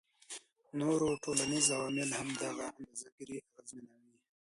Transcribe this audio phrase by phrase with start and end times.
[0.79, 4.17] نور ټولنیز عوامل هم دغه اندازه ګيرۍ اغیزمنوي